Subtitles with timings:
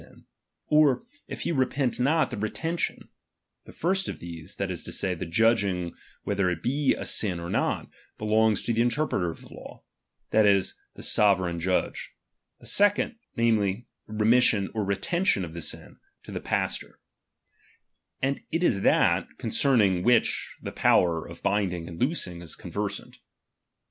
[0.01, 0.03] i;
[0.65, 3.09] or, if he repent ^B not, the retention:
[3.65, 5.93] the first of these, that is to say, ^H the judging
[6.23, 9.83] whether it be a sin or not, belongs to ^m the interpreter of the law,
[10.31, 12.15] that is, the sovereign H judge;
[12.59, 16.99] the second, namely, remission or retention H of the sin, to the pastor;
[18.23, 22.89] and it is that, couceming H which the power of binding and loosing is conver
[22.89, 23.19] H sant.